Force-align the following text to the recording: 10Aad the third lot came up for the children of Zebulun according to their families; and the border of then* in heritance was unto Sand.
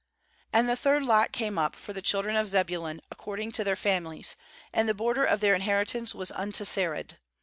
10Aad 0.51 0.65
the 0.65 0.75
third 0.75 1.03
lot 1.03 1.31
came 1.31 1.59
up 1.59 1.75
for 1.75 1.93
the 1.93 2.01
children 2.01 2.35
of 2.35 2.49
Zebulun 2.49 3.01
according 3.11 3.51
to 3.51 3.63
their 3.63 3.75
families; 3.75 4.35
and 4.73 4.89
the 4.89 4.95
border 4.95 5.23
of 5.23 5.41
then* 5.41 5.53
in 5.53 5.61
heritance 5.61 6.15
was 6.15 6.31
unto 6.31 6.63
Sand. 6.65 7.17